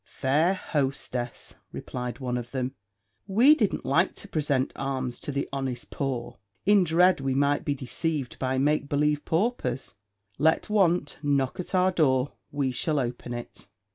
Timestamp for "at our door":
11.59-12.33